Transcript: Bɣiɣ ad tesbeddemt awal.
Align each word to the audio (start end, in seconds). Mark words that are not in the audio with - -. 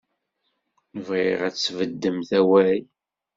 Bɣiɣ 1.05 1.39
ad 1.47 1.53
tesbeddemt 1.55 2.29
awal. 2.39 2.81